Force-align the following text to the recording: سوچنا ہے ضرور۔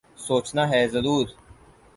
سوچنا 0.19 0.63
ہے 0.71 0.81
ضرور۔ 0.93 1.25